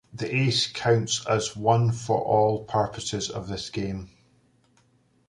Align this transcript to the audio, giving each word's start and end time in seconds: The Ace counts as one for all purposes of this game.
The 0.15 0.35
Ace 0.35 0.65
counts 0.65 1.27
as 1.27 1.55
one 1.55 1.91
for 1.91 2.19
all 2.19 2.63
purposes 2.63 3.29
of 3.29 3.47
this 3.47 3.69
game. 3.69 4.09